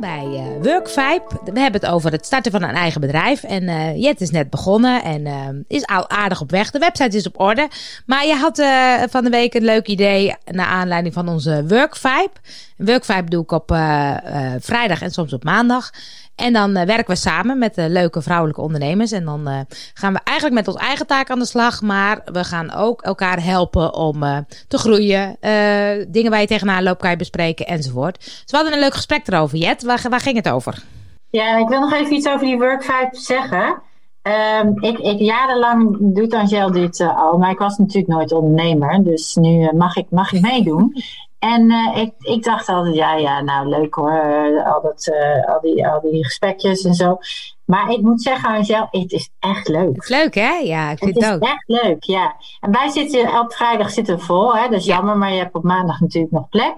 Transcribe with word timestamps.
bij 0.00 0.24
uh, 0.24 0.62
Workvibe. 0.62 1.22
We 1.44 1.60
hebben 1.60 1.80
het 1.80 1.90
over 1.90 2.12
het 2.12 2.26
starten 2.26 2.52
van 2.52 2.62
een 2.62 2.74
eigen 2.74 3.00
bedrijf. 3.00 3.42
En 3.42 3.62
uh, 3.62 4.02
Jet 4.02 4.20
is 4.20 4.30
net 4.30 4.50
begonnen 4.50 5.02
en 5.02 5.26
uh, 5.26 5.48
is 5.68 5.86
al 5.86 6.10
aardig 6.10 6.40
op 6.40 6.50
weg. 6.50 6.70
De 6.70 6.78
website 6.78 7.16
is 7.16 7.26
op 7.26 7.40
orde. 7.40 7.68
Maar 8.06 8.26
je 8.26 8.34
had 8.34 8.56
van 9.10 9.24
de 9.24 9.30
week 9.30 9.54
een 9.54 9.64
leuk 9.64 9.86
idee 9.86 10.34
naar 10.44 10.66
aanleiding 10.66 11.14
van 11.14 11.28
onze 11.28 11.64
Workvibe. 11.66 12.32
Workvibe 12.76 13.30
doe 13.30 13.42
ik 13.42 13.52
op 13.52 13.76
vrijdag 14.58 15.02
en 15.02 15.10
soms 15.10 15.32
op 15.32 15.44
maandag. 15.44 15.90
En 16.42 16.52
dan 16.52 16.76
uh, 16.76 16.82
werken 16.82 17.14
we 17.14 17.16
samen 17.16 17.58
met 17.58 17.74
de 17.74 17.90
leuke 17.90 18.22
vrouwelijke 18.22 18.60
ondernemers. 18.60 19.12
En 19.12 19.24
dan 19.24 19.48
uh, 19.48 19.60
gaan 19.94 20.12
we 20.12 20.20
eigenlijk 20.24 20.56
met 20.56 20.74
ons 20.74 20.82
eigen 20.82 21.06
taak 21.06 21.30
aan 21.30 21.38
de 21.38 21.44
slag. 21.44 21.82
Maar 21.82 22.20
we 22.24 22.44
gaan 22.44 22.72
ook 22.72 23.02
elkaar 23.02 23.44
helpen 23.44 23.94
om 23.94 24.20
te 24.68 24.78
groeien. 24.78 25.36
dingen 26.08 26.30
waar 26.30 26.40
je 26.40 26.46
tegenaan 26.46 26.82
loopt 26.82 27.00
kan 27.00 27.10
je 27.10 27.16
bespreken 27.16 27.66
enzovoort. 27.66 28.18
Dus 28.18 28.44
we 28.46 28.56
hadden 28.56 28.72
een 28.72 28.78
leuk 28.78 28.94
gesprek 28.94 29.28
erover. 29.28 29.58
Jet, 29.58 29.82
waar, 29.82 30.20
ging 30.20 30.36
het 30.36 30.48
over? 30.48 30.82
Ja, 31.30 31.56
ik 31.56 31.68
wil 31.68 31.80
nog 31.80 31.92
even 31.92 32.12
iets 32.12 32.28
over 32.28 32.46
die 32.46 32.58
Workvibe 32.58 33.08
zeggen. 33.10 33.82
Um, 34.62 34.82
ik, 34.82 34.98
ik, 34.98 35.18
jarenlang 35.18 35.96
doet 36.00 36.34
Angel 36.34 36.72
dit 36.72 37.00
al, 37.00 37.38
maar 37.38 37.50
ik 37.50 37.58
was 37.58 37.78
natuurlijk 37.78 38.12
nooit 38.12 38.32
ondernemer. 38.32 39.04
Dus 39.04 39.34
nu 39.34 39.70
mag, 39.72 39.96
ik, 39.96 40.06
mag 40.10 40.32
ik 40.32 40.40
meedoen. 40.40 40.94
En 41.42 41.70
uh, 41.70 41.96
ik, 41.96 42.12
ik 42.18 42.42
dacht 42.44 42.68
altijd, 42.68 42.94
ja, 42.94 43.14
ja, 43.14 43.40
nou 43.40 43.68
leuk 43.68 43.94
hoor, 43.94 44.62
al, 44.64 44.82
dat, 44.82 45.06
uh, 45.06 45.54
al, 45.54 45.60
die, 45.60 45.88
al 45.88 46.00
die 46.00 46.24
gesprekjes 46.24 46.84
en 46.84 46.94
zo. 46.94 47.18
Maar 47.64 47.90
ik 47.90 48.00
moet 48.00 48.22
zeggen, 48.22 48.48
Angel, 48.48 48.88
het 48.90 49.12
is 49.12 49.30
echt 49.38 49.68
leuk. 49.68 49.94
Het 49.94 50.02
is 50.02 50.08
leuk, 50.08 50.34
hè? 50.34 50.52
Ja, 50.52 50.90
ik 50.90 50.98
vind 50.98 51.14
het, 51.14 51.24
het 51.24 51.34
ook. 51.34 51.40
Het 51.40 51.48
is 51.48 51.54
echt 51.54 51.82
leuk, 51.82 52.04
ja. 52.04 52.34
En 52.60 52.72
wij 52.72 52.88
zitten, 52.88 53.38
op 53.40 53.52
vrijdag 53.52 53.90
zitten 53.90 54.16
we 54.16 54.22
vol, 54.22 54.56
hè? 54.56 54.68
Dat 54.68 54.78
is 54.78 54.84
jammer, 54.84 55.16
maar 55.16 55.32
je 55.32 55.38
hebt 55.38 55.54
op 55.54 55.62
maandag 55.62 56.00
natuurlijk 56.00 56.32
nog 56.32 56.48
plek. 56.48 56.74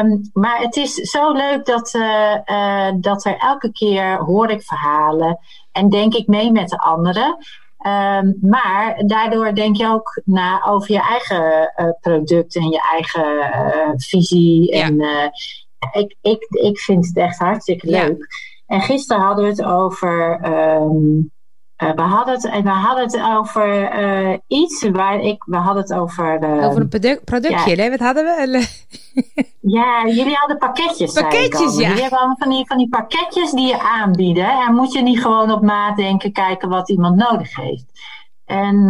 Um, 0.00 0.30
maar 0.32 0.58
het 0.58 0.76
is 0.76 0.94
zo 0.94 1.32
leuk 1.32 1.64
dat, 1.64 1.94
uh, 1.94 2.90
dat 2.96 3.24
er 3.24 3.36
elke 3.36 3.72
keer 3.72 4.16
hoor 4.16 4.50
ik 4.50 4.62
verhalen 4.62 5.38
en 5.72 5.88
denk 5.88 6.14
ik 6.14 6.26
mee 6.26 6.52
met 6.52 6.68
de 6.68 6.78
anderen. 6.78 7.36
Um, 7.86 8.38
maar 8.40 9.02
daardoor 9.06 9.54
denk 9.54 9.76
je 9.76 9.86
ook 9.86 10.20
na 10.24 10.64
over 10.64 10.92
je 10.92 11.00
eigen 11.00 11.72
uh, 11.76 11.90
product 12.00 12.56
en 12.56 12.68
je 12.68 12.80
eigen 12.92 13.36
uh, 13.36 13.92
visie. 13.96 14.74
Ja. 14.76 14.84
En 14.84 15.00
uh, 15.00 15.26
ik, 15.92 16.16
ik, 16.20 16.46
ik 16.50 16.78
vind 16.78 17.06
het 17.06 17.16
echt 17.16 17.38
hartstikke 17.38 17.86
leuk. 17.86 18.18
Ja. 18.18 18.76
En 18.76 18.80
gisteren 18.80 19.22
hadden 19.22 19.44
we 19.44 19.50
het 19.50 19.64
over 19.64 20.40
um, 20.46 21.06
uh, 21.06 21.33
we, 21.92 22.02
hadden 22.02 22.34
het, 22.34 22.62
we 22.62 22.68
hadden 22.68 23.04
het 23.04 23.20
over 23.20 24.00
uh, 24.02 24.38
iets 24.46 24.88
waar 24.88 25.20
ik. 25.20 25.44
We 25.44 25.56
hadden 25.56 25.82
het 25.82 25.92
over. 25.92 26.42
Uh, 26.42 26.66
over 26.66 26.80
een 26.80 26.88
product, 26.88 27.24
productje, 27.24 27.70
ja. 27.70 27.76
nee? 27.76 27.90
Wat 27.90 27.98
hadden 27.98 28.24
we? 28.24 28.66
ja, 29.76 30.06
jullie 30.06 30.34
hadden 30.34 30.58
pakketjes. 30.58 31.12
Pakketjes, 31.12 31.76
ja. 31.76 31.88
Jullie 31.88 32.02
hebben 32.02 32.18
allemaal 32.18 32.36
van 32.38 32.50
die, 32.50 32.66
van 32.66 32.78
die 32.78 32.88
pakketjes 32.88 33.50
die 33.50 33.66
je 33.66 33.80
aanbieden. 33.80 34.48
En 34.66 34.74
moet 34.74 34.92
je 34.92 35.02
niet 35.02 35.20
gewoon 35.20 35.50
op 35.50 35.62
maat 35.62 35.96
denken, 35.96 36.32
kijken 36.32 36.68
wat 36.68 36.90
iemand 36.90 37.16
nodig 37.16 37.56
heeft. 37.56 37.84
En 38.44 38.86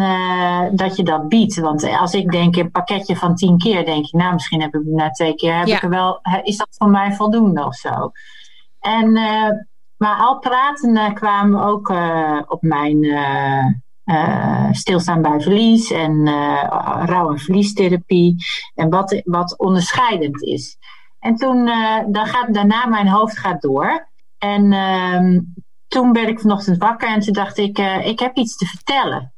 dat 0.72 0.96
je 0.96 1.02
dat 1.02 1.28
biedt. 1.28 1.60
Want 1.60 1.88
als 1.98 2.12
ik 2.14 2.30
denk 2.30 2.56
een 2.56 2.70
pakketje 2.70 3.16
van 3.16 3.34
tien 3.34 3.58
keer, 3.58 3.84
denk 3.84 4.04
ik, 4.06 4.12
nou, 4.12 4.32
misschien 4.32 4.60
heb 4.60 4.74
ik 4.74 4.82
na 4.84 5.10
twee 5.10 5.34
keer, 5.34 5.58
heb 5.58 5.66
ja. 5.66 5.76
ik 5.76 5.82
er 5.82 5.88
wel, 5.88 6.20
is 6.42 6.56
dat 6.56 6.68
voor 6.70 6.88
mij 6.88 7.12
voldoende 7.12 7.64
of 7.64 7.74
zo? 7.74 8.10
En 8.80 9.16
maar 10.04 10.18
al 10.18 10.38
pratende 10.38 11.12
kwamen 11.12 11.64
ook 11.64 11.90
uh, 11.90 12.40
op 12.46 12.62
mijn 12.62 13.02
uh, 13.04 13.64
uh, 14.04 14.68
stilstaan 14.72 15.22
bij 15.22 15.40
verlies 15.40 15.90
en 15.90 16.28
rouw- 17.04 17.30
en 17.30 17.38
verliestherapie. 17.38 18.44
En 18.74 18.90
wat, 18.90 19.22
wat 19.24 19.58
onderscheidend 19.58 20.42
is. 20.42 20.76
En 21.18 21.34
toen, 21.34 21.64
dan 22.06 22.26
gaat, 22.26 22.54
daarna 22.54 22.86
mijn 22.86 23.08
hoofd 23.08 23.38
gaat 23.38 23.60
door. 23.60 24.08
En 24.38 24.72
ehm, 24.72 25.40
toen 25.86 26.12
werd 26.12 26.28
ik 26.28 26.40
vanochtend 26.40 26.78
wakker 26.78 27.08
en 27.08 27.20
toen 27.20 27.32
dacht 27.32 27.58
ik, 27.58 27.78
ik 28.04 28.18
heb 28.18 28.36
iets 28.36 28.56
te 28.56 28.66
vertellen. 28.66 29.33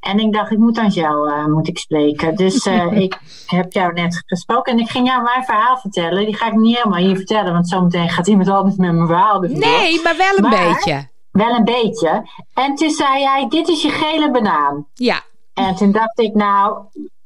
En 0.00 0.18
ik 0.18 0.32
dacht, 0.32 0.50
ik 0.50 0.58
moet 0.58 0.78
aan 0.78 0.88
jou 0.88 1.30
uh, 1.30 1.46
moet 1.46 1.68
ik 1.68 1.78
spreken. 1.78 2.36
Dus 2.36 2.66
uh, 2.66 2.92
ik 3.04 3.18
heb 3.46 3.72
jou 3.72 3.92
net 3.92 4.22
gesproken 4.26 4.72
en 4.72 4.78
ik 4.78 4.90
ging 4.90 5.06
jou 5.06 5.22
mijn 5.22 5.44
verhaal 5.44 5.76
vertellen. 5.78 6.24
Die 6.24 6.36
ga 6.36 6.46
ik 6.46 6.54
niet 6.54 6.76
helemaal 6.76 7.00
hier 7.00 7.16
vertellen, 7.16 7.52
want 7.52 7.68
zometeen 7.68 8.08
gaat 8.08 8.26
iemand 8.26 8.48
anders 8.48 8.76
met 8.76 8.92
mijn 8.92 9.06
verhaal 9.06 9.40
doen. 9.40 9.58
Nee, 9.58 10.02
maar 10.02 10.16
wel 10.16 10.36
een 10.36 10.42
maar, 10.42 10.68
beetje. 10.68 11.08
Wel 11.30 11.54
een 11.54 11.64
beetje. 11.64 12.28
En 12.54 12.74
toen 12.74 12.90
zei 12.90 13.20
jij, 13.20 13.46
dit 13.48 13.68
is 13.68 13.82
je 13.82 13.90
gele 13.90 14.30
banaan. 14.30 14.86
Ja. 14.94 15.22
En 15.54 15.74
toen 15.74 15.92
dacht 15.92 16.18
ik, 16.18 16.34
nou, 16.34 16.78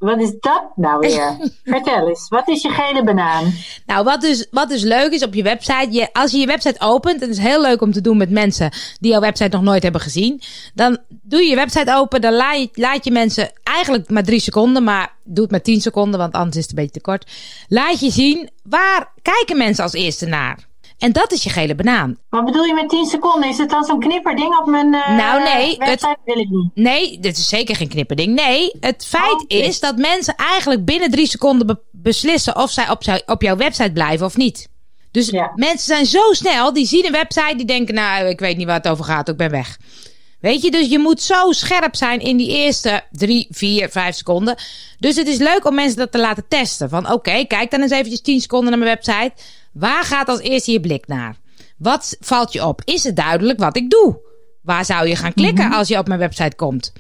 wat 0.04 0.20
is 0.20 0.32
dat 0.41 0.62
nou 0.76 0.98
weer? 0.98 1.37
Vertel 1.65 2.09
eens, 2.09 2.28
wat 2.28 2.48
is 2.48 2.62
je 2.62 2.69
gele 2.69 3.04
banaan? 3.04 3.53
Nou, 3.87 4.04
wat 4.04 4.20
dus, 4.20 4.47
wat 4.50 4.69
dus 4.69 4.82
leuk 4.82 5.12
is 5.12 5.22
op 5.22 5.34
je 5.34 5.42
website, 5.42 5.88
je, 5.91 6.12
als 6.12 6.31
je 6.31 6.38
je 6.38 6.47
website 6.47 6.81
opent, 6.81 7.22
en 7.22 7.28
het 7.28 7.38
is 7.38 7.44
heel 7.44 7.60
leuk 7.60 7.81
om 7.81 7.92
te 7.92 8.00
doen 8.00 8.16
met 8.16 8.31
mensen 8.31 8.70
die 9.00 9.10
jouw 9.10 9.20
website 9.20 9.56
nog 9.56 9.62
nooit 9.62 9.82
hebben 9.82 10.00
gezien, 10.00 10.41
dan 10.75 10.98
doe 11.09 11.41
je 11.41 11.48
je 11.48 11.56
website 11.56 11.94
open, 11.94 12.20
dan 12.20 12.32
laat 12.32 12.59
je, 12.59 12.69
laat 12.72 13.04
je 13.04 13.10
mensen 13.10 13.50
eigenlijk 13.62 14.10
maar 14.10 14.25
drie 14.25 14.41
seconden, 14.41 14.84
maar 14.84 15.12
doe 15.25 15.42
het 15.42 15.50
maar 15.50 15.62
tien 15.62 15.81
seconden, 15.81 16.21
want 16.21 16.32
anders 16.32 16.56
is 16.56 16.62
het 16.62 16.71
een 16.71 16.76
beetje 16.76 17.00
te 17.00 17.00
kort. 17.00 17.31
Laat 17.69 18.00
je 18.00 18.10
zien, 18.10 18.50
waar 18.62 19.12
kijken 19.22 19.56
mensen 19.56 19.84
als 19.84 19.92
eerste 19.92 20.26
naar? 20.26 20.72
En 20.99 21.12
dat 21.12 21.32
is 21.32 21.43
je 21.43 21.50
gele 21.50 21.75
banaan. 21.75 22.19
Wat 22.28 22.44
bedoel 22.44 22.65
je 22.65 22.75
met 22.75 22.88
10 22.88 23.06
seconden? 23.06 23.49
Is 23.49 23.59
het 23.59 23.71
dan 23.71 23.84
zo'n 23.84 24.00
knipperding 24.00 24.59
op 24.59 24.66
mijn 24.66 24.94
uh, 24.94 25.16
nou, 25.16 25.43
nee, 25.43 25.77
website? 25.78 26.06
Het, 26.09 26.19
wil 26.25 26.38
ik 26.38 26.49
niet. 26.49 26.71
Nee, 26.75 27.19
dit 27.21 27.37
is 27.37 27.49
zeker 27.49 27.77
geen 27.77 27.88
knipperding. 27.88 28.34
Nee, 28.34 28.72
het 28.81 29.06
feit 29.06 29.33
oh, 29.33 29.41
okay. 29.43 29.59
is 29.59 29.81
dat 29.81 29.97
mensen 29.97 30.34
eigenlijk 30.37 30.84
binnen 30.84 31.10
drie 31.10 31.27
seconden 31.27 31.66
be 31.66 31.78
beslissen 31.91 32.56
of 32.56 32.71
zij 32.71 32.91
op, 32.91 33.03
op 33.27 33.43
jouw 33.43 33.56
website 33.56 33.93
blijven 33.93 34.27
of 34.27 34.37
niet. 34.37 34.69
Dus 35.10 35.28
ja. 35.28 35.53
mensen 35.54 35.87
zijn 35.87 36.06
zo 36.06 36.33
snel, 36.33 36.72
die 36.72 36.87
zien 36.87 37.06
een 37.06 37.12
website, 37.12 37.56
die 37.56 37.66
denken, 37.66 37.94
nou, 37.94 38.27
ik 38.27 38.41
weet 38.41 38.56
niet 38.56 38.66
waar 38.66 38.77
het 38.77 38.88
over 38.88 39.04
gaat, 39.04 39.28
ik 39.28 39.37
ben 39.37 39.50
weg. 39.50 39.78
Weet 40.44 40.62
je, 40.62 40.71
dus 40.71 40.88
je 40.88 40.99
moet 40.99 41.22
zo 41.22 41.53
scherp 41.53 41.97
zijn 41.97 42.21
in 42.21 42.37
die 42.37 42.49
eerste 42.49 43.03
drie, 43.10 43.47
vier, 43.50 43.88
vijf 43.88 44.16
seconden. 44.16 44.56
Dus 44.99 45.16
het 45.16 45.27
is 45.27 45.38
leuk 45.38 45.66
om 45.66 45.75
mensen 45.75 45.97
dat 45.97 46.12
te 46.12 46.19
laten 46.19 46.44
testen. 46.49 46.88
Van 46.88 47.05
oké, 47.05 47.12
okay, 47.12 47.47
kijk 47.47 47.71
dan 47.71 47.81
eens 47.81 47.91
eventjes 47.91 48.21
10 48.21 48.41
seconden 48.41 48.71
naar 48.71 48.78
mijn 48.78 48.94
website. 48.94 49.33
Waar 49.72 50.04
gaat 50.04 50.28
als 50.28 50.41
eerste 50.41 50.72
je 50.72 50.81
blik 50.81 51.06
naar? 51.06 51.37
Wat 51.78 52.16
valt 52.21 52.53
je 52.53 52.66
op? 52.66 52.81
Is 52.84 53.04
het 53.04 53.16
duidelijk 53.16 53.59
wat 53.59 53.77
ik 53.77 53.91
doe? 53.91 54.21
Waar 54.62 54.84
zou 54.84 55.09
je 55.09 55.16
gaan 55.16 55.34
klikken 55.34 55.72
als 55.72 55.88
je 55.88 55.99
op 55.99 56.06
mijn 56.09 56.21
website 56.21 56.56
komt? 56.56 56.93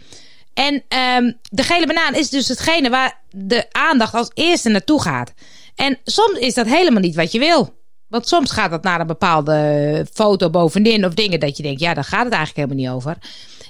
En 0.54 0.74
um, 0.74 1.38
de 1.42 1.62
gele 1.62 1.86
banaan 1.86 2.14
is 2.14 2.30
dus 2.30 2.48
hetgene 2.48 2.90
waar 2.90 3.20
de 3.30 3.66
aandacht 3.72 4.14
als 4.14 4.30
eerste 4.34 4.68
naartoe 4.68 5.02
gaat. 5.02 5.32
En 5.74 5.98
soms 6.04 6.38
is 6.38 6.54
dat 6.54 6.66
helemaal 6.66 7.00
niet 7.00 7.14
wat 7.14 7.32
je 7.32 7.38
wil. 7.38 7.74
Want 8.14 8.28
soms 8.28 8.50
gaat 8.50 8.70
dat 8.70 8.82
naar 8.82 9.00
een 9.00 9.06
bepaalde 9.06 10.06
foto 10.12 10.50
bovenin 10.50 11.04
of 11.04 11.14
dingen 11.14 11.40
dat 11.40 11.56
je 11.56 11.62
denkt, 11.62 11.80
ja, 11.80 11.94
daar 11.94 12.04
gaat 12.04 12.24
het 12.24 12.32
eigenlijk 12.32 12.56
helemaal 12.56 12.94
niet 12.94 13.02
over. 13.02 13.16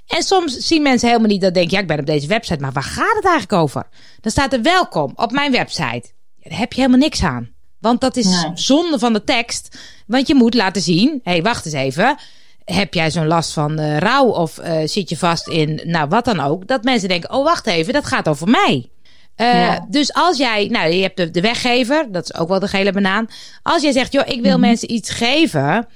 En 0.06 0.22
soms 0.22 0.56
zien 0.56 0.82
mensen 0.82 1.08
helemaal 1.08 1.28
niet 1.28 1.40
dat 1.40 1.54
denken, 1.54 1.72
ja, 1.72 1.80
ik 1.80 1.86
ben 1.86 1.98
op 1.98 2.06
deze 2.06 2.26
website, 2.26 2.60
maar 2.60 2.72
waar 2.72 2.82
gaat 2.82 3.14
het 3.14 3.24
eigenlijk 3.24 3.62
over? 3.62 3.86
Dan 4.20 4.30
staat 4.32 4.52
er 4.52 4.62
welkom 4.62 5.12
op 5.16 5.30
mijn 5.30 5.52
website. 5.52 6.12
Daar 6.42 6.58
heb 6.58 6.72
je 6.72 6.80
helemaal 6.80 7.00
niks 7.00 7.22
aan. 7.22 7.50
Want 7.80 8.00
dat 8.00 8.16
is 8.16 8.24
nee. 8.24 8.50
zonde 8.54 8.98
van 8.98 9.12
de 9.12 9.24
tekst. 9.24 9.78
Want 10.06 10.28
je 10.28 10.34
moet 10.34 10.54
laten 10.54 10.82
zien, 10.82 11.20
hé, 11.22 11.32
hey, 11.32 11.42
wacht 11.42 11.64
eens 11.64 11.74
even. 11.74 12.16
Heb 12.64 12.94
jij 12.94 13.10
zo'n 13.10 13.26
last 13.26 13.52
van 13.52 13.80
uh, 13.80 13.98
rouw 13.98 14.26
of 14.26 14.58
uh, 14.58 14.78
zit 14.84 15.08
je 15.08 15.16
vast 15.16 15.48
in, 15.48 15.80
nou 15.84 16.08
wat 16.08 16.24
dan 16.24 16.40
ook. 16.40 16.66
Dat 16.66 16.84
mensen 16.84 17.08
denken, 17.08 17.32
oh 17.32 17.44
wacht 17.44 17.66
even, 17.66 17.92
dat 17.92 18.06
gaat 18.06 18.28
over 18.28 18.48
mij. 18.48 18.90
Uh, 19.36 19.52
ja. 19.52 19.86
Dus 19.88 20.12
als 20.12 20.36
jij, 20.36 20.68
nou 20.68 20.90
je 20.90 21.02
hebt 21.02 21.16
de, 21.16 21.30
de, 21.30 21.40
weggever, 21.40 22.12
dat 22.12 22.24
is 22.24 22.34
ook 22.34 22.48
wel 22.48 22.60
de 22.60 22.68
gele 22.68 22.92
banaan. 22.92 23.26
Als 23.62 23.82
jij 23.82 23.92
zegt, 23.92 24.12
joh, 24.12 24.26
ik 24.26 24.32
wil 24.32 24.42
mm 24.42 24.50
-hmm. 24.50 24.60
mensen 24.60 24.92
iets 24.92 25.10
geven. 25.10 25.86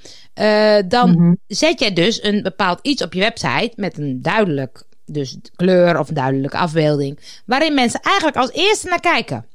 dan 0.87 1.09
mm 1.09 1.17
-hmm. 1.17 1.37
zet 1.47 1.79
jij 1.79 1.93
dus 1.93 2.23
een 2.23 2.41
bepaald 2.41 2.79
iets 2.81 3.03
op 3.03 3.13
je 3.13 3.19
website 3.19 3.71
met 3.75 3.97
een 3.97 4.21
duidelijk 4.21 4.83
dus 5.05 5.37
kleur 5.55 5.99
of 5.99 6.07
een 6.07 6.15
duidelijke 6.15 6.57
afbeelding. 6.57 7.41
Waarin 7.45 7.73
mensen 7.73 7.99
eigenlijk 7.99 8.37
als 8.37 8.51
eerste 8.51 8.87
naar 8.87 8.99
kijken. 8.99 9.45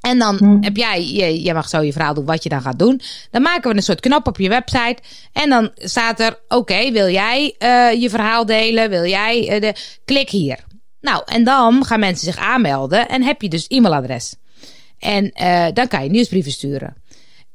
En 0.00 0.18
dan 0.18 0.36
hmm. 0.36 0.62
heb 0.62 0.76
jij, 0.76 1.06
je, 1.42 1.54
mag 1.54 1.68
zo 1.68 1.80
je 1.80 1.92
verhaal 1.92 2.14
doen 2.14 2.24
wat 2.24 2.42
je 2.42 2.48
dan 2.48 2.60
gaat 2.60 2.78
doen. 2.78 3.00
Dan 3.30 3.42
maken 3.42 3.70
we 3.70 3.76
een 3.76 3.82
soort 3.82 4.00
knop 4.00 4.26
op 4.26 4.38
je 4.38 4.48
website. 4.48 4.96
En 5.32 5.48
dan 5.48 5.70
staat 5.74 6.20
er, 6.20 6.32
oké, 6.32 6.56
okay, 6.56 6.92
wil 6.92 7.08
jij 7.08 7.54
uh, 7.58 8.00
je 8.00 8.10
verhaal 8.10 8.46
delen? 8.46 8.90
Wil 8.90 9.06
jij 9.06 9.60
de... 9.60 9.74
Klik 10.04 10.30
hier. 10.30 10.58
Nou, 11.02 11.22
en 11.26 11.44
dan 11.44 11.84
gaan 11.84 12.00
mensen 12.00 12.32
zich 12.32 12.36
aanmelden 12.36 13.08
en 13.08 13.22
heb 13.22 13.42
je 13.42 13.48
dus 13.48 13.66
e-mailadres. 13.68 14.34
En 14.98 15.32
uh, 15.42 15.66
dan 15.72 15.88
kan 15.88 16.04
je 16.04 16.10
nieuwsbrieven 16.10 16.52
sturen. 16.52 16.96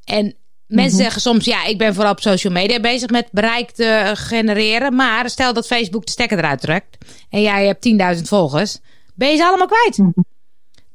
En 0.03 0.23
mensen 0.23 0.35
mm 0.67 0.79
-hmm. 0.79 0.89
zeggen 0.89 1.21
soms, 1.21 1.45
ja, 1.45 1.65
ik 1.65 1.77
ben 1.77 1.94
vooral 1.94 2.11
op 2.11 2.21
social 2.21 2.53
media 2.53 2.79
bezig 2.79 3.09
met 3.09 3.27
bereik 3.31 3.71
te 3.71 4.11
genereren. 4.13 4.95
Maar 4.95 5.29
stel 5.29 5.53
dat 5.53 5.67
Facebook 5.67 6.05
de 6.05 6.11
stekker 6.11 6.38
eruit 6.38 6.61
trekt 6.61 6.97
en 7.29 7.41
jij 7.41 7.65
hebt 7.65 8.15
10.000 8.17 8.21
volgers, 8.21 8.79
ben 9.15 9.29
je 9.29 9.38
ze 9.38 9.45
allemaal 9.45 9.67
kwijt. 9.67 9.97
Mm 9.97 10.11
-hmm. 10.13 10.25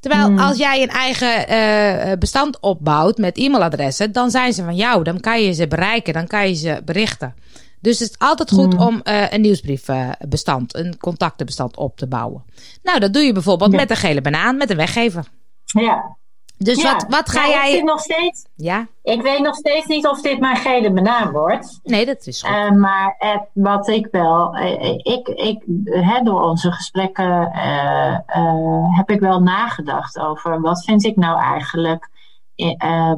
Terwijl 0.00 0.30
mm. 0.30 0.38
als 0.38 0.56
jij 0.56 0.82
een 0.82 0.88
eigen 0.88 1.50
uh, 1.50 2.18
bestand 2.18 2.60
opbouwt 2.60 3.18
met 3.18 3.38
e-mailadressen, 3.38 4.12
dan 4.12 4.30
zijn 4.30 4.52
ze 4.52 4.64
van 4.64 4.76
jou. 4.76 5.04
Dan 5.04 5.20
kan 5.20 5.42
je 5.42 5.52
ze 5.52 5.68
bereiken, 5.68 6.12
dan 6.12 6.26
kan 6.26 6.48
je 6.48 6.54
ze 6.54 6.82
berichten. 6.84 7.34
Dus 7.82 7.98
het 7.98 8.10
is 8.10 8.18
altijd 8.18 8.50
goed 8.50 8.72
mm. 8.72 8.80
om 8.80 9.00
uh, 9.04 9.32
een 9.32 9.40
nieuwsbriefbestand, 9.40 10.74
een 10.76 10.98
contactenbestand 10.98 11.76
op 11.76 11.96
te 11.96 12.06
bouwen. 12.06 12.44
Nou, 12.82 12.98
dat 12.98 13.12
doe 13.12 13.22
je 13.22 13.32
bijvoorbeeld 13.32 13.72
ja. 13.72 13.76
met 13.76 13.90
een 13.90 13.96
gele 13.96 14.20
banaan, 14.20 14.56
met 14.56 14.70
een 14.70 14.76
weggever. 14.76 15.24
Ja. 15.64 16.16
Dus 16.56 16.82
wat, 16.82 17.06
wat 17.08 17.30
ga 17.30 17.40
nou, 17.40 17.52
jij... 17.52 17.76
Ik, 17.76 17.82
nog 17.82 18.00
steeds, 18.00 18.46
ja? 18.54 18.86
ik 19.02 19.22
weet 19.22 19.40
nog 19.40 19.54
steeds 19.54 19.86
niet 19.86 20.06
of 20.06 20.20
dit 20.20 20.40
mijn 20.40 20.56
gele 20.56 20.92
banaan 20.92 21.30
wordt. 21.30 21.80
Nee, 21.82 22.06
dat 22.06 22.26
is 22.26 22.42
goed. 22.42 22.50
Uh, 22.50 22.70
maar 22.70 23.14
het, 23.18 23.42
wat 23.52 23.88
ik 23.88 24.08
wel... 24.10 24.56
Uh, 24.56 24.82
ik, 24.96 25.28
ik, 25.28 25.62
hè, 25.84 26.22
door 26.22 26.42
onze 26.42 26.72
gesprekken 26.72 27.52
uh, 27.54 28.96
heb 28.96 29.10
ik 29.10 29.20
wel 29.20 29.40
nagedacht 29.40 30.18
over... 30.18 30.60
wat 30.60 30.84
vind 30.84 31.04
ik 31.04 31.16
nou 31.16 31.40
eigenlijk 31.40 32.08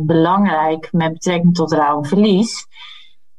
belangrijk 0.00 0.88
met 0.93 1.12
betrekking 1.12 1.55
tot 1.55 1.72
rouw 1.72 1.99
en 1.99 2.08
verlies... 2.08 2.67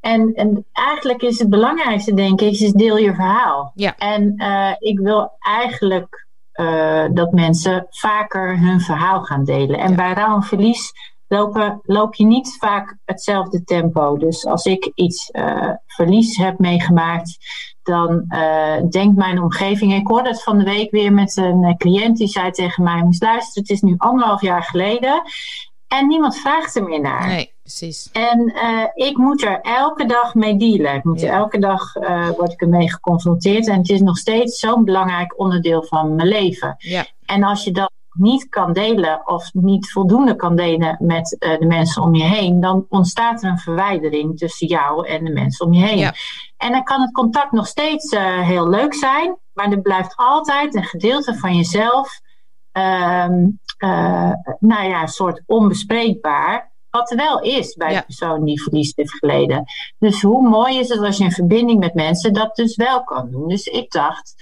En, 0.06 0.34
en, 0.34 0.66
eigenlijk 0.72 1.22
is 1.22 1.40
het 1.40 1.50
belangrijkste, 1.50 2.14
denk 2.14 2.42
ik, 2.42 2.60
is 2.60 2.72
deel 2.72 2.98
je 2.98 3.14
verhaal. 3.14 3.72
Ja. 3.76 3.96
En 3.98 4.36
ik 4.80 5.00
wil 5.00 5.32
eigenlijk 5.40 6.26
uh, 6.56 7.06
dat 7.12 7.32
mensen 7.32 7.88
vaker 7.90 8.60
hun 8.60 8.82
verhaal 8.82 9.22
gaan 9.22 9.44
delen. 9.44 9.80
En 9.80 9.96
bij 9.96 10.14
rouw 10.14 10.36
en 10.36 10.44
verlies 10.44 10.92
lopen, 11.28 11.80
loop 11.84 12.16
je 12.16 12.26
niet 12.26 12.58
vaak 12.60 12.98
hetzelfde 13.06 13.64
tempo. 13.64 14.18
Dus 14.18 14.46
als 14.46 14.66
ik 14.66 14.92
iets 14.96 15.30
uh, 15.32 15.70
verlies 15.86 16.38
heb 16.38 16.60
meegemaakt, 16.60 17.38
dan 17.84 18.26
denkt 18.90 19.16
mijn 19.16 19.42
omgeving. 19.42 19.94
Ik 19.94 20.08
hoorde 20.08 20.30
het 20.30 20.44
van 20.44 20.58
de 20.58 20.64
week 20.64 20.92
weer 20.92 21.14
met 21.14 21.38
een 21.38 21.76
cliënt 21.78 22.18
die 22.18 22.28
zei 22.28 22.52
tegen 22.52 22.84
mij: 22.84 23.04
Moest 23.04 23.22
luisteren, 23.22 23.62
het 23.62 23.72
is 23.72 23.82
nu 23.82 23.96
anderhalf 23.98 24.42
jaar 24.42 24.64
geleden. 24.64 25.22
En 25.88 26.08
niemand 26.08 26.38
vraagt 26.38 26.76
er 26.76 26.84
meer 26.84 27.02
naar. 27.02 27.28
Nee, 27.28 27.54
precies. 27.62 28.10
En 28.12 28.52
uh, 28.56 29.08
ik 29.08 29.18
moet 29.18 29.44
er 29.44 29.62
elke 29.62 30.06
dag 30.06 30.34
mee 30.36 30.58
dealen. 30.58 30.94
Ik 30.96 31.04
moet 31.04 31.22
Ja. 31.22 31.34
elke 31.34 31.60
dag 31.60 31.96
uh, 31.96 32.30
word 32.30 32.52
ik 32.52 32.62
ermee 32.62 32.92
geconfronteerd. 32.92 33.68
En 33.68 33.78
het 33.78 33.90
is 33.90 34.02
nog 34.02 34.18
steeds 34.18 34.60
zo'n 34.60 34.84
belangrijk 34.84 35.40
onderdeel 35.40 35.84
van 35.84 36.16
mijn 36.16 36.28
leven. 36.28 36.76
Ja. 36.78 37.06
En 37.26 37.44
als 37.44 37.64
je 37.64 37.72
dat 37.72 37.92
niet 38.18 38.50
kan 38.50 38.74
delen 38.74 39.28
of 39.28 39.50
niet 39.54 39.92
voldoende 39.92 40.36
kan 40.36 40.56
delen 40.56 40.98
met 41.00 41.36
uh, 41.40 41.58
de 41.60 41.66
mensen 41.66 42.02
om 42.02 42.16
je 42.16 42.24
heen, 42.24 42.60
dan 42.60 42.86
ontstaat 42.90 43.44
er 43.44 43.50
een 43.50 43.58
verwijdering 43.58 44.38
tussen 44.38 44.68
jou 44.68 45.08
en 45.08 45.24
de 45.24 45.32
mensen 45.32 45.66
om 45.66 45.74
je 45.74 45.86
heen. 45.86 45.98
Ja. 45.98 46.14
En 46.58 46.72
dan 46.72 46.84
kan 46.84 47.02
het 47.02 47.12
contact 47.12 47.52
nog 47.52 47.68
steeds 47.68 48.14
uh, 48.14 48.40
heel 48.42 48.70
leuk 48.70 48.94
zijn, 48.94 49.38
maar 49.54 49.72
er 49.72 49.82
blijft 49.82 50.14
altijd 50.16 50.76
een 50.76 50.84
gedeelte 50.84 51.36
van 51.36 51.56
jezelf, 51.56 52.20
um, 52.72 53.60
uh, 53.78 54.32
nou 54.60 54.88
ja, 54.90 55.02
een 55.02 55.08
soort 55.08 55.42
onbespreekbaar. 55.46 56.74
Wat 56.90 57.12
er 57.12 57.18
wel 57.18 57.40
is 57.42 57.74
bij 57.76 57.92
Ja. 57.92 58.00
de 58.00 58.06
persoon 58.06 58.44
die 58.44 58.62
verlies 58.62 58.92
heeft 58.96 59.18
geleden. 59.18 59.64
Dus 60.00 60.22
hoe 60.22 60.50
mooi 60.50 60.80
is 60.80 60.90
het 60.90 61.00
als 61.00 61.18
je 61.18 61.24
in 61.24 61.32
verbinding 61.32 61.80
met 61.80 61.94
mensen 61.94 62.34
dat 62.34 62.56
dus 62.56 62.76
wel 62.76 63.04
kan 63.04 63.30
doen. 63.32 63.48
Dus 63.48 63.66
ik 63.66 63.92
dacht, 63.92 64.34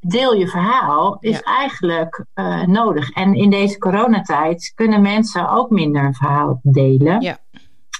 deel 0.00 0.34
je 0.34 0.48
verhaal 0.48 1.16
is 1.20 1.36
Ja. 1.36 1.42
eigenlijk 1.42 2.24
uh, 2.34 2.62
nodig. 2.62 3.10
En 3.10 3.34
in 3.34 3.50
deze 3.50 3.78
coronatijd 3.78 4.72
kunnen 4.74 5.02
mensen 5.02 5.48
ook 5.48 5.70
minder 5.70 6.04
een 6.04 6.14
verhaal 6.14 6.60
delen. 6.62 7.20
Ja. 7.20 7.38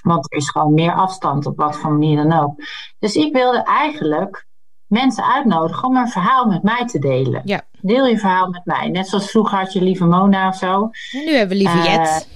Want 0.01 0.31
er 0.31 0.37
is 0.37 0.49
gewoon 0.49 0.73
meer 0.73 0.93
afstand 0.93 1.45
op 1.45 1.57
wat 1.57 1.77
voor 1.77 1.91
manier 1.91 2.15
dan 2.27 2.39
ook. 2.43 2.55
Dus 2.99 3.15
ik 3.15 3.33
wilde 3.33 3.63
eigenlijk 3.63 4.45
mensen 4.87 5.23
uitnodigen 5.33 5.87
om 5.87 5.95
een 5.97 6.07
verhaal 6.09 6.45
met 6.45 6.63
mij 6.63 6.85
te 6.85 6.99
delen. 6.99 7.41
Ja. 7.45 7.61
Deel 7.85 8.05
je 8.05 8.17
verhaal 8.17 8.49
met 8.49 8.65
mij. 8.65 8.89
Net 8.89 9.07
zoals 9.07 9.31
vroeger 9.31 9.57
had 9.57 9.73
je 9.73 9.81
lieve 9.81 10.05
Mona 10.05 10.47
of 10.47 10.55
zo. 10.55 10.89
Nu 11.25 11.31
hebben 11.31 11.57
we 11.57 11.63
lieve 11.63 11.77
Eh, 11.77 11.85
Jet. 11.85 12.27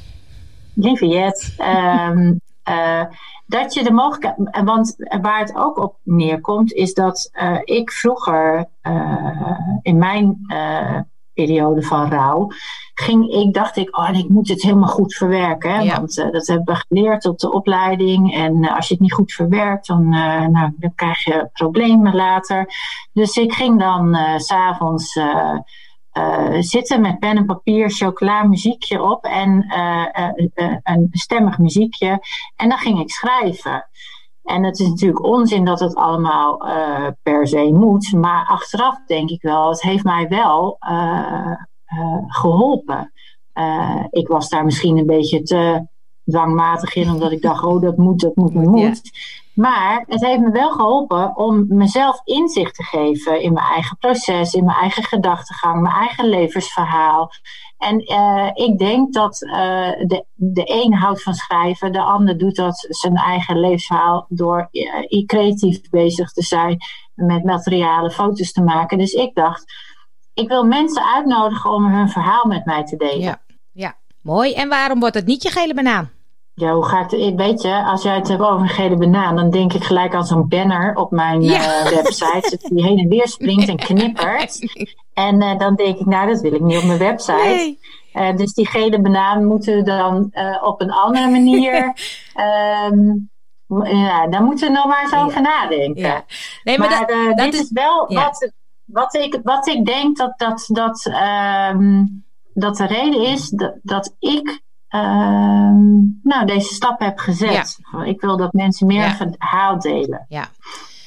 Lieve 0.73 1.07
Jet. 1.07 1.53
ehm, 1.57 2.33
eh, 2.63 3.03
dat 3.45 3.73
je 3.73 3.83
de 3.83 3.91
mogelijkheid. 3.91 4.63
Want 4.65 4.95
waar 5.21 5.39
het 5.39 5.55
ook 5.55 5.77
op 5.77 5.95
neerkomt, 6.03 6.73
is 6.73 6.94
dat 6.94 7.29
eh, 7.33 7.57
ik 7.63 7.91
vroeger 7.91 8.65
eh, 8.81 9.59
in 9.81 9.97
mijn 9.97 10.38
eh, 10.47 10.99
periode 11.38 11.84
van 11.84 12.10
rouw. 12.10 12.51
Ging 12.94 13.34
ik, 13.34 13.54
dacht 13.54 13.78
ik, 13.78 13.98
oh, 13.98 14.10
en 14.10 14.16
ik 14.16 14.30
moet 14.30 14.50
het 14.50 14.62
helemaal 14.62 14.89
goed 14.89 15.13
verwerken. 15.13 15.72
Hè? 15.72 15.81
Ja. 15.81 15.95
Want 15.95 16.18
eh, 16.18 16.31
dat 16.31 16.48
hebben 16.48 16.74
we 16.74 16.84
geleerd 16.88 17.25
op 17.25 17.39
de 17.39 17.51
opleiding. 17.51 18.34
En 18.34 18.63
eh, 18.63 18.75
als 18.75 18.88
je 18.88 18.94
het 18.94 19.04
niet 19.04 19.13
goed 19.13 19.31
verwerkt, 19.31 19.88
dan, 19.88 20.13
eh, 20.13 20.45
nou, 20.45 20.72
dan 20.78 20.95
krijg 20.95 21.24
je 21.24 21.50
problemen 21.54 22.16
later. 22.16 22.74
Dus 23.13 23.36
ik 23.36 23.54
ging 23.54 23.80
dan 23.80 24.18
s'avonds 24.38 25.19
zitten 26.60 27.01
met 27.01 27.19
pen 27.19 27.38
en 27.38 27.45
papier, 27.45 27.89
chocola, 27.89 28.44
muziekje 28.44 29.01
op 29.01 29.25
en 29.25 29.66
een 30.84 31.10
stemmig 31.12 31.57
muziekje. 31.57 32.19
En 32.56 32.69
dan 32.69 32.78
ging 32.78 33.00
ik 33.00 33.12
schrijven. 33.12 33.88
En 34.47 34.63
het 34.63 34.79
is 34.79 34.88
natuurlijk 34.88 35.23
onzin 35.23 35.65
dat 35.65 35.79
het 35.79 35.95
allemaal 35.95 36.57
per 37.23 37.47
se 37.47 37.71
moet. 37.73 38.13
Maar 38.13 38.45
achteraf 38.45 39.05
denk 39.05 39.29
ik 39.29 39.41
wel, 39.41 39.69
het 39.69 39.81
heeft 39.81 40.03
mij 40.03 40.27
wel 40.27 40.77
geholpen. 42.27 43.11
ik 44.09 44.27
was 44.27 44.49
daar 44.49 44.65
misschien 44.65 44.97
een 44.97 45.05
beetje 45.05 45.41
te 45.41 45.88
dwangmatig 46.25 46.95
in, 46.95 47.09
omdat 47.09 47.31
ik 47.31 47.41
dacht, 47.41 47.63
oh 47.63 47.81
dat 47.81 47.97
moet, 47.97 48.19
dat 48.19 48.35
moet, 48.35 48.53
dat 48.53 48.63
moet. 48.63 48.79
Ja. 48.79 48.94
Maar 49.57 50.04
het 50.07 50.25
heeft 50.25 50.39
me 50.39 50.51
wel 50.51 50.71
geholpen 50.71 51.36
om 51.36 51.65
mezelf 51.68 52.21
inzicht 52.24 52.75
te 52.75 52.83
geven 52.83 53.42
in 53.42 53.54
mijn 53.54 53.65
eigen 53.65 53.98
proces, 53.98 54.54
in 54.54 54.65
mijn 54.65 54.77
eigen 54.77 55.04
gedachtegang, 55.04 55.81
mijn 55.81 55.95
eigen 55.95 56.30
levensverhaal. 56.30 57.31
En 57.77 58.12
uh, 58.12 58.50
ik 58.54 58.77
denk 58.77 59.13
dat 59.13 59.42
uh, 59.42 59.51
de, 60.07 60.25
de 60.33 60.83
een 60.83 60.94
houdt 60.94 61.24
van 61.24 61.33
schrijven, 61.33 61.92
de 61.92 62.01
ander 62.01 62.38
doet 62.38 62.56
dat 62.56 62.86
zijn 62.89 63.15
eigen 63.15 63.59
levensverhaal 63.59 64.25
door 64.30 64.68
uh, 64.71 65.25
creatief 65.25 65.89
bezig 65.89 66.31
te 66.31 66.42
zijn, 66.42 66.77
met 67.15 67.44
materialen, 67.44 68.12
foto's 68.12 68.51
te 68.51 68.62
maken. 68.62 68.98
Dus 68.98 69.13
ik 69.13 69.36
dacht, 69.36 69.74
ik 70.33 70.48
wil 70.48 70.63
mensen 70.63 71.06
uitnodigen 71.06 71.71
om 71.71 71.86
hun 71.86 72.10
verhaal 72.10 72.45
met 72.45 72.65
mij 72.65 72.83
te 72.83 72.95
delen. 72.95 73.19
Ja, 73.19 73.42
ja. 73.71 73.95
mooi. 74.21 74.53
En 74.53 74.69
waarom 74.69 75.00
wordt 75.00 75.15
het 75.15 75.25
niet 75.25 75.44
je 75.44 75.50
gele 75.50 75.74
banaan? 75.74 76.16
Ja, 76.59 76.74
hoe 76.74 76.86
gaat 76.86 77.12
het? 77.12 77.36
Weet 77.36 77.62
je, 77.62 77.83
als 77.83 78.04
jij 78.04 78.15
het 78.15 78.27
hebt 78.27 78.42
over 78.42 78.62
een 78.62 78.69
gele 78.69 78.95
banaan, 78.95 79.36
dan 79.36 79.50
denk 79.50 79.74
ik 79.74 79.83
gelijk 79.83 80.15
aan 80.15 80.25
zo'n 80.25 80.48
banner 80.48 80.95
op 80.95 81.12
mijn 81.12 81.42
ja. 81.42 81.86
uh, 81.86 81.89
website. 81.89 82.57
Die 82.69 82.83
heen 82.83 82.98
en 82.98 83.09
weer 83.09 83.27
springt 83.27 83.68
en 83.68 83.75
knippert. 83.75 84.59
En 85.13 85.42
uh, 85.42 85.57
dan 85.57 85.75
denk 85.75 86.00
ik, 86.00 86.06
nou, 86.06 86.27
dat 86.27 86.42
wil 86.42 86.54
ik 86.54 86.62
niet 86.62 86.77
op 86.77 86.83
mijn 86.83 87.00
website. 87.00 87.33
Nee. 87.33 87.80
Uh, 88.13 88.36
dus 88.36 88.54
die 88.54 88.68
gele 88.68 89.01
banaan 89.01 89.45
moeten 89.45 89.75
we 89.75 89.83
dan 89.83 90.31
op 90.62 90.81
een 90.81 90.92
andere 90.92 91.30
manier. 91.30 91.75
um, 92.92 93.30
ja, 93.83 94.27
daar 94.27 94.44
moeten 94.44 94.68
we 94.68 94.74
nog 94.74 94.86
maar 94.86 95.01
eens 95.01 95.15
over 95.15 95.42
nadenken. 95.42 96.03
Ja. 96.03 96.25
Nee, 96.63 96.77
maar, 96.77 96.89
maar 96.89 97.07
dat, 97.07 97.38
dat 97.38 97.38
dit 97.38 97.53
is 97.53 97.71
wel 97.71 98.07
wat, 98.07 98.51
wat, 98.86 99.15
ik, 99.15 99.39
wat 99.44 99.68
ik 99.68 99.86
denk 99.86 100.18
dat, 100.18 100.33
dat, 100.38 100.65
dat, 100.68 101.12
um, 101.71 102.25
dat 102.53 102.77
de 102.77 102.86
reden 102.86 103.21
is 103.21 103.50
dat, 103.50 103.74
dat 103.81 104.15
ik 104.19 104.65
um, 104.97 106.19
nou, 106.23 106.45
deze 106.45 106.73
stap 106.73 106.99
heb 106.99 107.17
gezet. 107.17 107.79
Ja. 107.91 108.03
Ik 108.03 108.22
wil 108.22 108.38
dat 108.38 108.53
mensen 108.53 108.88
meer 108.88 109.01
ja. 109.01 109.15
verhaal 109.15 109.79
delen. 109.79 110.25
Ja. 110.29 110.50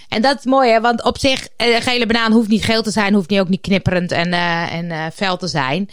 En 0.08 0.22
dat 0.22 0.38
is 0.38 0.44
mooi, 0.44 0.70
hè? 0.70 0.80
Want 0.80 1.04
op 1.04 1.18
zich, 1.18 1.48
uh, 1.56 1.76
gele 1.76 2.06
banaan 2.06 2.32
hoeft 2.32 2.48
niet 2.48 2.64
geel 2.64 2.82
te 2.82 2.90
zijn, 2.90 3.14
hoeft 3.14 3.30
niet 3.30 3.40
ook 3.40 3.48
niet 3.48 3.60
knipperend 3.60 4.12
en, 4.12 4.28
uh, 4.28 4.74
en 4.74 4.84
uh, 4.84 5.06
fel 5.14 5.36
te 5.36 5.46
zijn. 5.46 5.88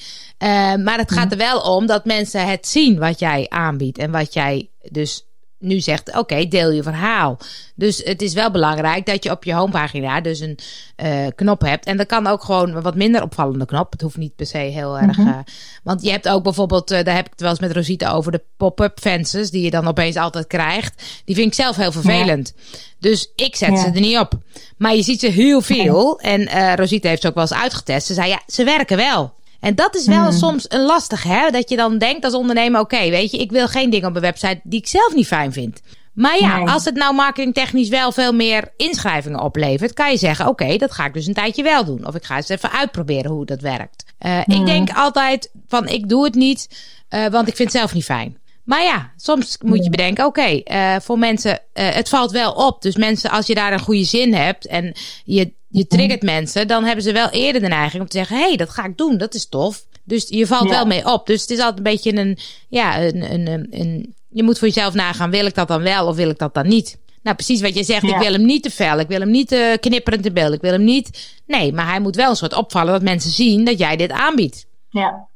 maar 0.84 0.98
het 0.98 1.12
gaat 1.12 1.32
er 1.32 1.38
wel 1.38 1.60
om 1.60 1.86
dat 1.86 2.06
mensen 2.06 2.48
het 2.48 2.68
zien 2.68 3.00
wat 3.00 3.20
jij 3.20 3.46
aanbiedt 3.50 3.98
en 3.98 4.12
wat 4.12 4.34
jij 4.34 4.70
dus 4.92 5.27
nu 5.60 5.80
zegt, 5.80 6.10
oké, 6.10 6.20
okay, 6.20 6.48
deel 6.48 6.72
je 6.72 6.84
verhaal. 6.84 7.38
Dus 7.76 8.02
het 8.04 8.22
is 8.22 8.34
wel 8.34 8.52
belangrijk 8.52 9.06
dat 9.06 9.24
je 9.24 9.32
op 9.32 9.44
je 9.44 9.54
homepagina 9.54 10.22
dus 10.22 10.40
een 10.40 10.60
uh, 11.04 11.28
knop 11.36 11.62
hebt. 11.62 11.86
En 11.86 11.98
dat 11.98 12.08
kan 12.08 12.28
ook 12.28 12.44
gewoon 12.44 12.76
een 12.76 12.82
wat 12.82 12.96
minder 12.96 13.24
opvallende 13.24 13.66
knop. 13.66 13.92
Het 13.92 14.02
hoeft 14.02 14.18
niet 14.18 14.36
per 14.36 14.46
se 14.46 14.58
heel 14.58 15.00
erg... 15.00 15.18
Uh, 15.18 15.38
want 15.84 16.02
je 16.02 16.12
hebt 16.12 16.30
ook 16.30 16.44
bijvoorbeeld, 16.44 16.92
uh, 16.92 17.04
daar 17.04 17.16
heb 17.16 17.26
ik 17.26 17.32
het 17.32 17.42
wel 17.42 17.50
eens 17.50 17.60
met 17.60 17.72
Rosita 17.72 18.12
over... 18.12 18.32
de 18.32 18.42
pop-up 18.58 19.00
fences 19.00 19.50
die 19.50 19.64
je 19.64 19.70
dan 19.70 19.88
opeens 19.88 20.16
altijd 20.16 20.48
krijgt. 20.48 21.22
Die 21.26 21.36
vind 21.36 21.48
ik 21.48 21.54
zelf 21.54 21.76
heel 21.76 21.92
vervelend. 21.92 22.54
Ja. 22.56 22.78
Dus 23.00 23.32
ik 23.36 23.56
zet 23.56 23.70
ja. 23.70 23.78
ze 23.78 23.86
er 23.86 24.00
niet 24.00 24.18
op. 24.18 24.34
Maar 24.78 24.96
je 24.96 25.02
ziet 25.04 25.20
ze 25.20 25.28
heel 25.28 25.62
veel. 25.62 26.20
En 26.20 26.76
Rosita 26.76 27.10
heeft 27.10 27.22
ze 27.22 27.28
ook 27.28 27.34
wel 27.34 27.44
eens 27.44 27.54
uitgetest. 27.62 28.08
Ze 28.08 28.14
zei, 28.14 28.30
ja, 28.30 28.42
ze 28.48 28.64
werken 28.64 28.98
wel. 28.98 29.34
En 29.68 29.76
dat 29.76 29.96
is 29.96 30.08
wel 30.08 30.18
Hmm. 30.18 30.26
mm. 30.26 30.38
soms 30.38 30.66
een 30.68 30.86
lastig, 30.86 31.24
hè? 31.24 31.50
Dat 31.50 31.70
je 31.70 31.76
dan 31.76 31.98
denkt 31.98 32.24
als 32.24 32.34
ondernemer, 32.34 32.82
oké, 32.82 32.96
okay, 32.96 33.10
weet 33.10 33.32
je, 33.32 33.38
ik 33.38 33.52
wil 33.52 33.68
geen 33.68 33.90
dingen 33.90 34.08
op 34.08 34.12
mijn 34.12 34.26
website 34.26 34.60
die 34.64 34.80
ik 34.80 34.88
zelf 34.88 35.14
niet 35.14 35.28
fijn 35.28 35.54
vind. 35.54 35.82
Maar 36.14 36.40
ja, 36.40 36.58
nee. 36.58 36.68
als 36.68 36.86
het 36.86 36.96
nou 36.96 37.16
marketingtechnisch 37.16 37.90
wel 37.90 38.12
veel 38.12 38.34
meer 38.34 38.74
inschrijvingen 38.78 39.40
oplevert, 39.40 39.94
kan 39.94 40.12
je 40.12 40.18
zeggen, 40.18 40.48
oké, 40.48 40.64
okay, 40.64 40.78
dat 40.78 40.92
ga 40.92 41.06
ik 41.06 41.14
dus 41.14 41.28
een 41.28 41.34
tijdje 41.34 41.64
wel 41.64 41.86
doen. 41.86 42.08
Of 42.08 42.16
ik 42.16 42.24
ga 42.24 42.36
eens 42.36 42.50
even 42.50 42.72
uitproberen 42.72 43.32
hoe 43.32 43.46
dat 43.46 43.62
werkt. 43.62 44.04
Uh, 44.26 44.40
mm. 44.46 44.56
Ik 44.56 44.66
denk 44.66 44.90
altijd 44.96 45.52
van, 45.68 45.88
ik 45.88 46.10
doe 46.10 46.24
het 46.24 46.36
niet, 46.36 46.70
uh, 47.10 47.28
want 47.28 47.48
ik 47.48 47.56
vind 47.56 47.72
het 47.72 47.78
zelf 47.78 47.94
niet 47.94 48.04
fijn. 48.04 48.38
Maar 48.68 48.84
ja, 48.84 49.12
soms 49.18 49.58
moet 49.62 49.84
je 49.84 49.90
bedenken, 49.90 50.26
oké, 50.26 50.40
okay, 50.40 50.96
uh, 50.96 51.00
voor 51.02 51.20
mensen, 51.20 51.52
uh, 51.52 51.90
het 51.90 52.10
valt 52.10 52.32
wel 52.32 52.52
op. 52.52 52.82
Dus 52.82 52.96
mensen, 52.96 53.30
als 53.30 53.48
je 53.48 53.56
daar 53.56 53.74
een 53.74 53.80
goede 53.80 54.04
zin 54.04 54.34
hebt 54.34 54.66
en 54.66 54.94
je, 55.24 55.54
je 55.68 55.88
triggert 55.88 56.22
mensen, 56.22 56.68
dan 56.68 56.84
hebben 56.84 57.04
ze 57.04 57.12
wel 57.12 57.30
eerder 57.30 57.62
de 57.62 57.68
neiging 57.68 58.02
om 58.02 58.08
te 58.08 58.18
zeggen, 58.18 58.38
hé, 58.38 58.48
hey, 58.48 58.56
dat 58.56 58.70
ga 58.70 58.86
ik 58.86 58.98
doen, 58.98 59.18
dat 59.18 59.34
is 59.34 59.50
tof. 59.50 59.86
Dus 60.04 60.26
je 60.30 60.48
valt 60.48 60.70
ja. 60.70 60.70
wel 60.70 60.86
mee 60.86 61.06
op. 61.06 61.28
Dus 61.28 61.42
het 61.42 61.50
is 61.50 61.60
altijd 61.60 61.78
een 61.78 61.84
beetje 61.84 62.16
een, 62.16 62.38
ja, 62.70 63.02
een, 63.02 63.34
een, 63.34 63.48
een, 63.48 63.68
een, 63.70 64.16
je 64.30 64.44
moet 64.44 64.60
voor 64.60 64.68
jezelf 64.68 64.94
nagaan, 64.94 65.30
wil 65.30 65.46
ik 65.46 65.56
dat 65.56 65.68
dan 65.68 65.82
wel 65.82 66.08
of 66.08 66.16
wil 66.16 66.30
ik 66.30 66.38
dat 66.38 66.54
dan 66.54 66.68
niet? 66.68 66.98
Nou, 67.24 67.36
precies 67.36 67.62
wat 67.62 67.76
je 67.76 67.84
zegt, 67.84 68.08
ja. 68.08 68.16
ik 68.16 68.22
wil 68.22 68.32
hem 68.32 68.46
niet 68.46 68.64
te 68.64 68.72
fel, 68.72 69.00
ik 69.00 69.08
wil 69.08 69.20
hem 69.20 69.32
niet 69.32 69.48
te 69.48 69.78
knipperend 69.80 70.26
in 70.26 70.34
beeld, 70.34 70.54
ik 70.54 70.62
wil 70.62 70.72
hem 70.72 70.84
niet... 70.84 71.38
Nee, 71.46 71.74
maar 71.74 71.88
hij 71.88 72.00
moet 72.00 72.16
wel 72.16 72.30
een 72.30 72.36
soort 72.36 72.54
opvallen 72.54 72.94
dat 72.94 73.02
mensen 73.02 73.32
zien 73.32 73.66
dat 73.66 73.78
jij 73.78 73.96
dit 73.96 74.12
aanbiedt. 74.12 74.66
Ja. 74.90 75.28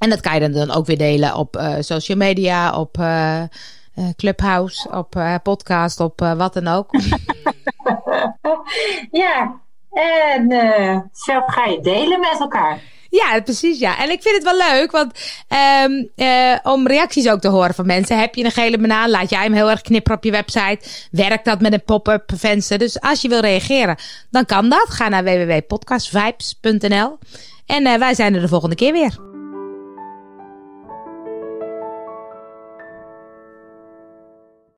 En 0.00 0.10
dat 0.10 0.20
kan 0.20 0.40
je 0.40 0.50
dan 0.50 0.70
ook 0.70 0.86
weer 0.86 0.98
delen 0.98 1.34
op 1.34 1.62
social 1.80 2.18
media, 2.18 2.78
op 2.78 2.92
Clubhouse, 4.16 4.88
op 4.90 5.40
podcast, 5.42 6.00
op 6.00 6.20
wat 6.36 6.54
dan 6.54 6.68
ook. 6.68 6.90
ja, 9.22 9.60
en 9.92 10.48
zo 11.12 11.40
ga 11.46 11.64
je 11.64 11.80
delen 11.80 12.20
met 12.20 12.36
elkaar. 12.40 12.80
Ja, 13.10 13.40
precies. 13.40 13.78
Ja. 13.78 13.98
En 13.98 14.10
ik 14.10 14.22
vind 14.22 14.34
het 14.34 14.44
wel 14.44 14.70
leuk, 14.70 14.90
want 14.90 15.12
um, 15.84 16.10
uh, 16.16 16.56
om 16.62 16.86
reacties 16.86 17.28
ook 17.28 17.40
te 17.40 17.48
horen 17.48 17.74
van 17.74 17.86
mensen. 17.86 18.18
Heb 18.18 18.34
je 18.34 18.44
een 18.44 18.50
gele 18.50 18.78
banaan? 18.78 19.10
Laat 19.10 19.30
jij 19.30 19.42
hem 19.42 19.52
heel 19.52 19.70
erg 19.70 19.80
knipperen 19.80 20.16
op 20.16 20.24
je 20.24 20.30
website? 20.30 20.78
Werkt 21.10 21.44
dat 21.44 21.60
met 21.60 21.72
een 21.72 21.84
pop-up 21.84 22.32
venster? 22.36 22.78
Dus 22.78 23.00
als 23.00 23.20
je 23.20 23.28
wil 23.28 23.40
reageren, 23.40 23.96
dan 24.30 24.46
kan 24.46 24.68
dat. 24.68 24.86
Ga 24.88 25.08
naar 25.08 25.24
www.podcastvibes.nl. 25.24 27.18
En 27.66 27.86
uh, 27.86 27.94
wij 27.94 28.14
zijn 28.14 28.34
er 28.34 28.40
de 28.40 28.48
volgende 28.48 28.76
keer 28.76 28.92
weer. 28.92 29.29